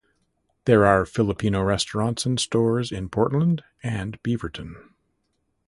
[0.65, 4.73] There are Filipino restaurants and stores in Portland and Beaverton.